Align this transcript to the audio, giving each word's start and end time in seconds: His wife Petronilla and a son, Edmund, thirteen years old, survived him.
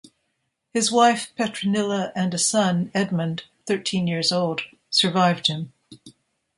His 0.73 0.91
wife 0.91 1.31
Petronilla 1.37 2.11
and 2.15 2.33
a 2.33 2.39
son, 2.39 2.89
Edmund, 2.91 3.43
thirteen 3.67 4.07
years 4.07 4.31
old, 4.31 4.61
survived 4.89 5.45
him. 5.45 5.73